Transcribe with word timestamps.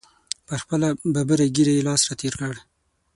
پر 0.47 0.57
خپله 0.63 0.87
ببره 1.15 1.45
ږیره 1.55 1.73
یې 1.77 1.85
لاس 1.87 2.01
را 2.07 2.15
تېر 2.21 2.33
کړ. 2.41 2.53